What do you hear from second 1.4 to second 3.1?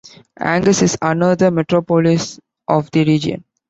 metropolis of the